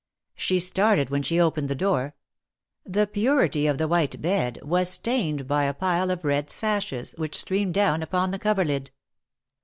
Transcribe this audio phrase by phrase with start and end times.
[0.35, 2.15] She started when she opened the door.
[2.83, 7.37] The purity of the white bed was stained by a pile of red sashes which
[7.39, 8.89] streamed down upon the coverlid.